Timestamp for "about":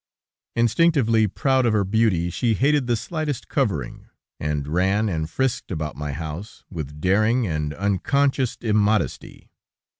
5.69-5.95